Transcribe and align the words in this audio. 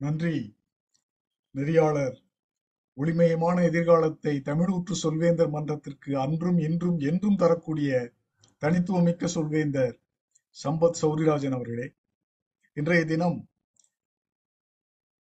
நன்றி 0.00 0.36
நெறியாளர். 1.54 2.16
ஒளிமயமான 2.98 3.56
எதிர்காலத்தை 3.62 4.34
தமிழூற்று 4.40 4.94
சொல்வேந்தர் 5.02 5.50
மன்றத்திற்கு 5.50 6.10
அன்றும் 6.16 6.58
இன்றும் 6.58 6.98
என்றும் 7.00 7.36
தரக்கூடிய 7.36 7.90
தனித்துவமிக்க 8.62 9.26
சொல்வேந்தர் 9.26 9.94
சம்பத் 10.56 10.98
சௌரிராஜன் 11.02 11.56
அவர்களே 11.56 11.86
இன்றைய 12.76 13.04
தினம் 13.04 13.38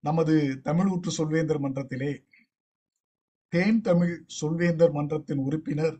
நமது 0.04 0.34
தமிழூற்று 0.64 1.10
சொல்வேந்தர் 1.18 1.62
மன்றத்திலே 1.64 2.12
தேன் 3.52 3.80
தமிழ் 3.80 4.14
சொல்வேந்தர் 4.40 4.92
மன்றத்தின் 4.92 5.38
உறுப்பினர் 5.38 5.96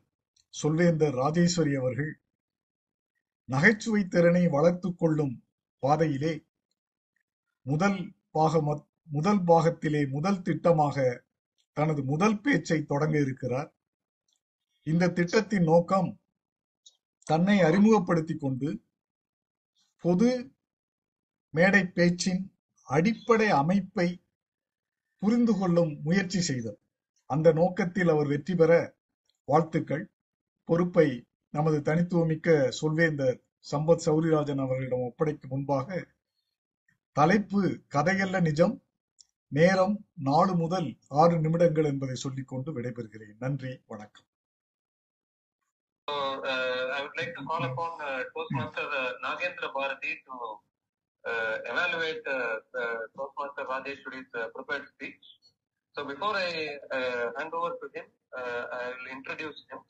சொல்வேந்தர் 0.54 1.14
ராஜேஸ்வரி 1.14 1.74
அவர்கள் 1.74 2.12
நகைச்சுவை 3.48 4.02
திறனை 4.06 4.44
வளர்த்து 4.46 4.88
கொள்ளும் 4.94 5.34
பாதையிலே 5.82 6.34
முதல் 7.66 7.98
பாக 8.34 8.60
முதல் 9.16 9.42
பாகத்திலே 9.50 10.02
முதல் 10.10 10.40
திட்டமாக 10.48 10.96
தனது 11.76 12.00
முதல் 12.04 12.40
பேச்சை 12.40 12.78
தொடங்க 12.82 13.16
இருக்கிறார். 13.20 13.70
இந்த 14.86 15.10
திட்டத்தின் 15.18 15.62
நோக்கம் 15.62 16.10
தன்னை 17.26 17.56
அறிமுகப்படுத்திக் 17.60 18.40
கொண்டு 18.40 18.68
பொது 20.04 20.28
மேடை 21.54 21.82
பேச்சின் 21.98 22.42
அடிப்படை 22.88 23.48
அமைப்பை 23.62 24.08
புரிந்து 25.22 25.52
கொள்ளும் 25.58 25.92
முயற்சி 26.02 26.40
செய்தார் 26.40 26.78
அந்த 27.30 27.48
நோக்கத்தில் 27.52 28.08
அவர் 28.08 28.26
வெற்றி 28.26 28.54
பெற 28.54 28.72
வாழ்த்துக்கள். 29.48 30.04
பொறுப்பை 30.68 31.08
நமது 31.54 31.78
தனித்துவமிக்க 31.82 32.48
சொல்வேந்தர் 32.80 33.38
சம்பத் 33.72 34.04
சௌரிராஜன் 34.06 34.62
அவர்களிடம் 34.64 35.04
ஒப்படைக்கும் 35.08 35.52
முன்பாக 35.54 35.88
தலைப்பு 37.16 37.60
கதையல்ல 37.94 38.36
நிஜம் 38.40 38.74
நேரம் 39.52 39.94
நாலு 40.28 40.52
முதல் 40.54 40.88
ஆறு 41.20 41.36
நிமிடங்கள் 41.44 41.88
என்பதை 41.92 42.16
சொல்லிக் 42.24 42.50
கொண்டு 42.52 42.72
விடைபெறுகிறேன் 42.78 43.38
நன்றி 43.44 43.74
வணக்கம் 43.86 44.26
So, 46.08 46.14
uh, 46.44 46.84
I 46.94 47.02
would 47.02 47.16
like 47.18 47.32
to 47.36 47.42
call 47.48 47.62
upon 47.64 47.90
uh, 48.00 48.06
Toastmaster 48.32 48.84
uh, 48.92 49.10
Nagendra 49.24 49.68
Bharati 49.74 50.12
to 50.24 50.36
uh, 51.24 51.54
evaluate 51.64 52.24
uh, 52.28 52.38
the 52.74 52.86
Toastmaster 53.14 53.64
Rajeshwari's 53.64 54.32
uh, 54.34 54.48
prepared 54.48 54.86
speech. 54.88 55.20
So 55.94 56.04
before 56.04 56.32
I 56.38 56.50
uh, 56.90 57.26
hand 57.36 57.52
over 57.52 57.70
to 57.82 57.86
him, 57.94 58.06
uh, 58.32 58.62
I 58.72 58.86
will 58.88 59.08
introduce 59.16 59.60
him. 59.70 59.80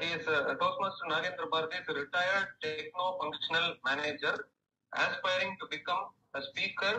He 0.00 0.08
is 0.08 0.26
uh, 0.28 0.54
Toastmaster 0.54 1.06
Nagendra 1.08 1.46
Bharati 1.50 1.76
is 1.76 1.88
a 1.88 1.94
retired 1.94 2.48
techno-functional 2.62 3.74
manager 3.84 4.34
aspiring 4.92 5.56
to 5.60 5.66
become 5.70 6.04
a 6.34 6.42
speaker, 6.42 6.94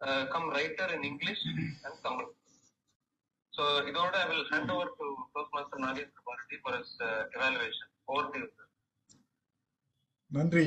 uh, 0.00 0.26
come 0.26 0.50
writer 0.50 0.88
in 0.94 1.04
English 1.04 1.40
and 1.84 1.96
Tamil. 2.04 2.28
So 3.52 3.64
இதோட 3.90 4.14
I 4.22 4.28
will 4.30 4.46
hand 4.52 4.70
over 4.70 4.86
to 5.00 5.06
Toastmaster 5.34 5.80
Nagendra 5.84 6.22
Bharati 6.28 6.56
for 6.64 6.72
his 6.78 6.90
uh, 7.00 7.36
evaluation. 7.36 7.88
Over 8.08 8.24
to 8.32 8.38
you, 8.38 8.48
sir. 8.54 8.66
நன்றி 10.30 10.66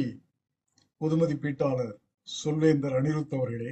பொதுமதிப்பீட்டாளர் 1.01 1.93
சொல்வேந்தர் 2.27 2.95
அனிருத் 2.97 3.33
அவர்களே 3.37 3.71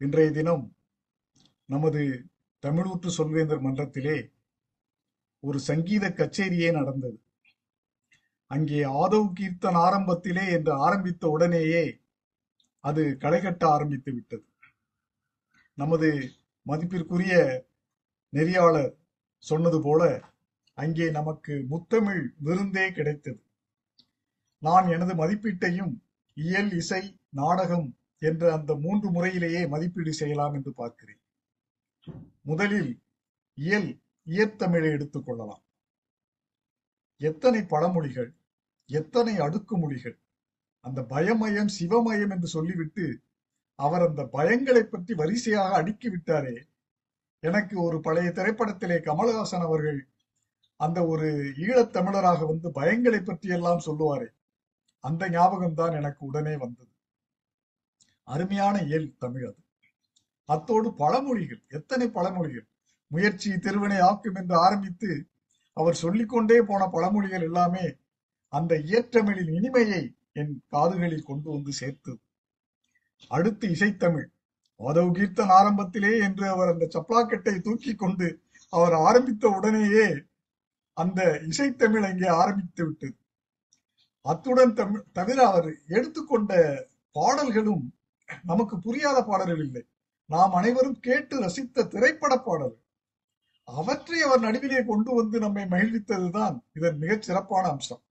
இன்றைய 0.00 0.28
தினம் 0.38 0.64
நமது 1.68 2.02
தமிழூற்று 2.62 3.10
சொல்வேந்தர் 3.18 3.64
மன்றத்திலே 3.66 4.16
ஒரு 5.42 5.58
சங்கீத 5.60 6.04
கச்சேரியே 6.10 6.68
நடந்தது. 6.72 7.18
அங்கே 8.50 8.80
ஆதவ் 9.02 9.28
கீர்த்தன் 9.38 9.78
ஆரம்பத்திலே 9.86 10.44
என்று 10.56 10.72
ஆரம்பித்த 10.86 11.28
உடனேயே 11.28 11.84
அது 12.84 13.02
களைகட்ட 13.20 13.62
ஆரம்பித்து 13.66 14.10
விட்டது. 14.12 14.44
நமது 15.78 16.08
மதிப்பிற்குரிய 16.66 17.34
நெறியாளர் 18.32 18.92
சொன்னது 19.44 19.78
போல 19.82 20.02
அங்கே 20.78 21.06
நமக்கு 21.10 21.54
முத்தமிழ் 21.70 22.22
விருந்தே 22.38 22.86
கிடைத்தது. 22.92 23.40
நான் 24.62 24.86
எனது 24.88 25.12
மதிப்பீட்டையும் 25.14 25.92
இயல் 26.36 26.72
இசை 26.72 27.02
நாடகம் 27.40 27.88
என்ற 28.22 28.42
அந்த 28.52 28.72
மூன்று 28.74 29.08
முறையிலேயே 29.10 29.62
மதிப்பீடு 29.68 30.12
செய்யலாம் 30.12 30.54
என்று 30.54 30.72
பார்க்கிறேன். 30.72 31.20
முதலில் 32.42 32.92
இயல் 33.58 33.90
இயற்தமிழை 34.26 34.90
எடுத்துக் 34.90 35.24
கொள்ளலாம். 35.26 35.62
எத்தனை 37.16 37.60
பழமொழிகள் 37.60 38.30
எத்தனை 38.86 39.38
அடுக்குமொழிகள் 39.38 40.20
அந்த 40.80 41.02
பயமயம் 41.02 41.68
சிவமயம் 41.80 42.30
என்று 42.30 42.46
சொல்லிவிட்டு 42.46 43.22
அவர் 43.74 44.00
அந்த 44.00 44.22
பயங்களை 44.32 44.82
பற்றி 44.82 45.14
வரிசையாக 45.14 45.74
அடுக்கி 45.74 46.08
விட்டாரே. 46.08 46.68
எனக்கு 47.38 47.82
ஒரு 47.82 48.00
பழைய 48.00 48.30
திரைப்படத்திலே 48.30 48.98
கமலஹாசன் 49.00 49.60
அவர்கள் 49.60 50.08
அந்த 50.76 51.06
ஒரு 51.06 51.52
ஈழத் 51.56 51.96
தமிழராக 51.96 52.46
வந்து 52.46 52.70
பயங்களை 52.70 53.24
பற்றி 53.24 53.48
எல்லாம் 53.48 53.80
சொல்லுவாரே. 53.86 54.28
அந்த 55.00 55.30
ஞாபகம் 55.30 55.74
தான் 55.74 55.92
எனக்கு 55.92 56.26
உடனே 56.26 56.56
வந்தது. 56.56 56.90
அருமையான 58.24 58.82
இயல் 58.82 59.16
தமிழ் 59.18 59.44
அது. 59.44 59.56
அத்தோடு 60.44 60.90
பழமொழிகள் 60.90 61.68
எத்தனை 61.68 62.08
பழமொழிகள். 62.08 62.68
முயற்சி 63.12 63.50
திருவினை 63.58 63.98
ஆக்கும் 64.08 64.38
என்று 64.40 64.56
ஆரம்பித்து 64.64 65.10
அவர் 65.76 66.00
சொல்லிக்கொண்டே 66.02 66.58
போன 66.60 66.82
பழமொழிகள் 66.86 67.46
எல்லாமே 67.48 67.86
அந்த 68.52 68.72
இயற்றமிழின் 68.90 69.50
இனிமையை 69.58 70.02
என் 70.40 70.52
காதுகளில் 70.68 71.28
கொண்டு 71.30 71.48
வந்து 71.50 71.72
சேர்த்தது. 71.72 72.20
அடுத்து 73.28 73.64
இசைத்தமிழ். 73.68 74.28
மாதவ் 74.80 75.14
கீர்த்தன் 75.18 75.54
ஆரம்பத்திலே 75.58 76.12
என்று 76.26 76.44
அவர் 76.48 76.72
அந்த 76.72 76.84
சப்ளாக்கெட்டை 76.94 77.54
தூக்கி 77.60 77.92
கொண்டு 77.94 78.28
அவர் 78.72 78.94
ஆரம்பித்த 79.08 79.44
உடனேயே 79.48 80.06
அந்த 80.96 81.20
இசைத்தமிழ் 81.50 82.08
அங்கே 82.10 82.28
ஆரம்பித்து 82.40 82.82
விட்டது. 82.86 83.16
அத்துடன் 84.26 84.74
தமிழ் 84.74 85.08
தவிர 85.12 85.38
அவர் 85.50 85.68
எடுத்துக்கொண்ட 85.96 86.52
பாடல்களும் 87.16 87.84
நமக்கு 88.42 88.74
புரியாத 88.78 89.18
பாடல்கள் 89.22 89.62
இல்லை. 89.64 89.82
நாம் 90.30 90.52
அனைவரும் 90.52 91.00
கேட்டு 91.00 91.34
ரசித்த 91.44 91.88
திரைப்பட 91.94 92.34
பாடல் 92.46 92.76
அவற்றை 93.68 94.20
அவர் 94.22 94.40
நடுவிலே 94.40 94.84
கொண்டு 94.84 95.14
வந்து 95.14 95.38
நம்மை 95.38 95.64
மகிழ்வித்ததுதான் 95.64 96.56
இதன் 96.72 96.98
மிகச் 96.98 97.22
சிறப்பான 97.22 97.68
அம்சம். 97.68 98.02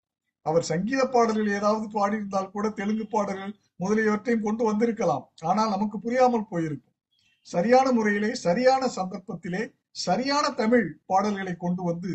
அவர் 0.42 0.64
சங்கீத 0.64 1.02
பாடல்கள் 1.06 1.56
ஏதாவது 1.56 1.86
பாடியிருந்தால் 1.88 2.52
கூட 2.52 2.70
தெலுங்கு 2.70 3.08
பாடல்கள் 3.08 3.54
முதலியவற்றையும் 3.76 4.42
கொண்டு 4.42 4.64
வந்திருக்கலாம். 4.64 5.26
ஆனால் 5.40 5.70
நமக்கு 5.70 6.00
புரியாமல் 6.00 6.48
போயிருக்கும். 6.48 6.96
சரியான 7.42 7.92
முறையிலே 7.92 8.34
சரியான 8.34 8.90
சந்தர்ப்பத்திலே 8.96 9.62
சரியான 9.92 10.50
தமிழ் 10.52 10.88
பாடல்களை 11.06 11.56
கொண்டு 11.56 11.84
வந்து 11.84 12.12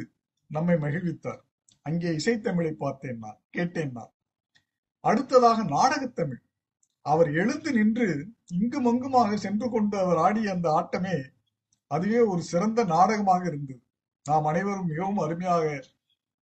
நம்மை 0.51 0.75
மகிழ்வித்தார். 0.75 1.41
அங்கே 1.83 2.11
இசைத்தமிழை 2.11 2.73
பார்த்தேன் 2.73 3.19
நான் 3.19 3.41
கேட்டேன் 3.51 3.93
நான். 3.93 4.13
அடுத்ததாக 5.01 5.63
நாடகத்தமிழ். 5.63 6.43
அவர் 7.01 7.31
எழுந்து 7.33 7.73
நின்று 7.73 8.27
இங்கும் 8.47 8.87
அங்குமாக 8.87 9.37
சென்று 9.37 9.71
கொண்டு 9.71 9.99
அவர் 9.99 10.17
ஆடிய 10.17 10.53
அந்த 10.53 10.69
ஆட்டமே 10.71 11.17
அதுவே 11.87 12.19
ஒரு 12.19 12.43
சிறந்த 12.43 12.85
நாடகமாக 12.85 13.47
இருந்தது. 13.47 13.83
நாம் 14.25 14.45
அனைவரும் 14.45 14.87
மிகவும் 14.87 15.17
அருமையாக 15.17 15.85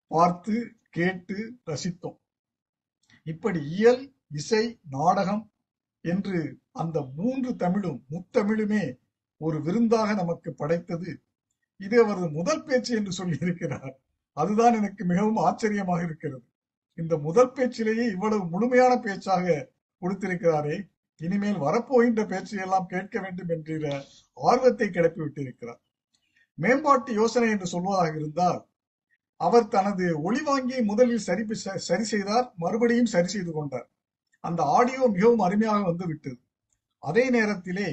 பார்த்து 0.07 0.77
கேட்டு 0.91 1.37
ரசித்தோம். 1.67 2.19
இப்படி 3.27 3.61
இயல் 3.69 4.15
இசை 4.31 4.81
நாடகம் 4.89 5.53
என்று 6.05 6.59
அந்த 6.73 7.01
மூன்று 7.17 7.57
தமிழும் 7.57 8.05
முத்தமிழுமே 8.11 8.99
ஒரு 9.37 9.63
விருந்தாக 9.63 10.15
நமக்கு 10.15 10.51
படைத்தது. 10.53 11.11
இது 11.77 12.05
அவரது 12.05 12.29
முதல் 12.31 12.65
பேச்சு 12.65 12.97
என்று 12.97 13.13
சொல்லியிருக்கிறார். 13.25 13.93
அதுதான் 14.37 14.75
எனக்கு 14.75 15.05
மிகவும் 15.05 15.37
ஆச்சரியமாக 15.37 16.03
இருக்கிறது. 16.03 16.45
இந்த 16.99 17.17
முதல் 17.17 17.53
பேச்சிலேயே 17.53 18.11
இவ்வளவு 18.11 18.45
முழுமையான 18.47 18.93
பேச்சாக 18.97 19.73
கொடுத்திருக்கிறாரே. 20.03 20.77
இனிமேல் 21.21 21.63
வரப்போகின்ற 21.65 22.23
பேச்சையெல்லாம் 22.33 22.91
கேட்க 22.93 23.17
வேண்டும் 23.21 23.51
என்கிற 23.55 23.87
ஆர்வத்தை 24.37 24.89
கிளப்பி 24.91 25.21
விட்டிருக்கிறார் 25.23 25.81
மேம்பாட்டு 26.59 27.13
யோசனை 27.15 27.49
என்று 27.51 27.67
சொல்வதாக 27.75 28.13
இருந்தால் 28.17 28.61
அவர் 29.41 29.69
தனது 29.69 30.07
ஒளிவாங்கியை 30.27 30.83
முதலில் 30.91 31.25
சரி 31.29 31.45
சரி 31.89 32.05
செய்தார் 32.13 32.47
மறுபடியும் 32.57 33.13
சரி 33.15 33.29
செய்து 33.35 33.53
கொண்டார். 33.53 33.87
அந்த 34.45 34.61
ஆடியோ 34.77 35.03
மிகவும் 35.15 35.45
அருமையாக 35.47 35.81
வந்து 35.89 36.05
விட்டது 36.07 36.41
அதே 37.03 37.25
நேரத்திலே 37.31 37.89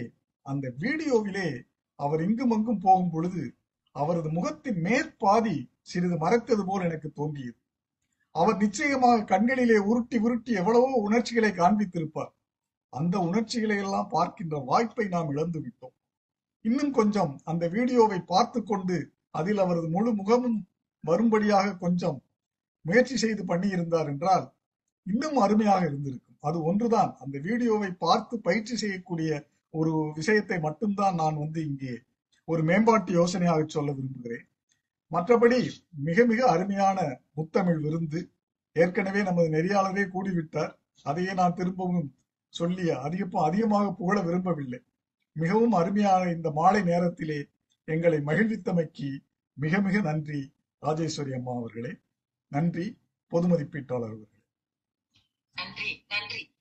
அந்த 0.45 0.66
வீடியோவிலே 0.83 1.50
அவர் 2.00 2.21
இங்கும் 2.27 2.54
அங்கும் 2.56 2.83
போகும் 2.86 3.12
பொழுது 3.12 3.44
அவரது 3.95 4.30
முகத்தின் 4.30 4.80
மேற்பாதி 4.88 5.56
சிறிது 5.81 6.18
மறைத்தது 6.18 6.63
போல் 6.66 6.86
எனக்கு 6.88 7.10
தோன்றியது. 7.19 7.57
அவர் 8.36 8.57
நிச்சயமாக 8.57 9.25
கண்களிலே 9.31 9.77
உருட்டி 9.92 10.18
உருட்டி 10.18 10.51
எவ்வளவோ 10.62 10.89
உணர்ச்சிகளை 11.07 11.51
காண்பித்திருப்பார். 11.54 12.31
அந்த 12.94 13.16
உணர்ச்சிகளை 13.28 13.78
எல்லாம் 13.86 14.12
பார்க்கின்ற 14.16 14.58
வாய்ப்பை 14.70 15.06
நாம் 15.16 15.32
இழந்து 15.34 15.60
விட்டோம். 15.66 15.96
இன்னும் 16.66 16.94
கொஞ்சம் 17.00 17.34
அந்த 17.52 17.64
வீடியோவை 17.76 18.20
பார்த்து 18.34 18.60
கொண்டு 18.64 18.98
அதில் 19.40 19.62
அவரது 19.64 19.88
முழு 19.96 20.12
முகமும் 20.20 20.58
வரும்படியாக 21.04 21.76
கொஞ்சம் 21.84 22.18
முயற்சி 22.86 23.16
செய்து 23.24 23.44
பண்ணி 23.46 23.68
இருந்தார் 23.76 24.10
என்றால் 24.14 24.46
இன்னும் 25.08 25.38
அருமையாக 25.46 25.82
இருந்திருக்கும். 25.90 26.38
அது 26.48 26.58
ஒன்றுதான். 26.70 27.12
அந்த 27.24 27.36
வீடியோவை 27.48 27.90
பார்த்து 28.06 28.36
பயிற்சி 28.48 28.76
செய்யக்கூடிய 28.84 29.30
ஒரு 29.74 29.92
விஷயத்தை 30.20 30.58
மட்டும்தான் 30.68 31.16
நான் 31.22 31.42
வந்து 31.44 31.60
இங்கே 31.70 31.96
ஒரு 32.48 32.62
மேம்பாட்டு 32.70 33.12
யோசனையாக 33.20 33.66
சொல்ல 33.76 33.90
விரும்புகிறேன். 33.98 34.46
மற்றபடி 35.12 35.60
மிக 36.08 36.26
மிக 36.32 36.42
அருமையான 36.54 37.00
முத்தமிழ் 37.38 37.82
விருந்து 37.86 38.20
ஏற்கனவே 38.76 39.22
நமது 39.28 39.50
நெறியாளரே 39.56 40.04
கூடிவிட்டார். 40.16 40.74
அதையே 41.06 41.34
நான் 41.34 41.58
திரும்பவும் 41.60 42.08
சொல்லி 42.50 42.90
அதிக 42.90 43.28
அதிகமாக 43.31 43.94
புகழ 43.94 44.22
விரும்பவில்லை. 44.22 44.80
மிகவும் 45.34 45.72
அருமையான 45.72 46.31
இந்த 46.31 46.51
மாலை 46.51 46.81
நேரத்திலே 46.84 47.50
எங்களை 47.86 48.18
மகிழ்வித்தமைக்கு 48.18 49.19
மிக 49.54 49.81
மிக 49.81 50.01
நன்றி 50.01 50.54
ராஜேஸ்வரி 50.80 51.34
அம்மா 51.34 51.56
அவர்களே. 51.56 51.96
நன்றி 52.48 52.98
பொது 53.28 53.48
மதிப்பீட்டாளர் 53.48 54.12
அவர்களே. 54.12 54.42
நன்றி 55.51 56.06
நன்றி. 56.07 56.56